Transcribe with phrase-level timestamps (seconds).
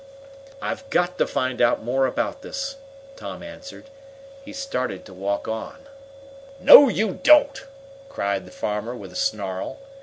[0.63, 2.77] "I've got to find out more about this,"
[3.15, 3.91] Tom answered.
[4.43, 5.75] He started to walk on.
[6.59, 7.63] "No you don't!"
[8.09, 9.77] cried the farmer, with a snarl.